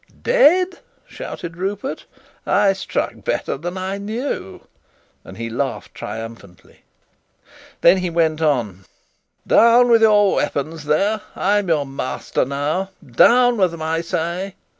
[0.23, 2.07] "Dead!" shouted Rupert.
[2.43, 4.61] "I struck better than I knew!"
[5.23, 6.81] and he laughed triumphantly.
[7.81, 8.85] Then he went on:
[9.45, 11.21] "Down with your weapons there!
[11.35, 12.89] I'm your master now!
[13.05, 14.55] Down with them, I say!"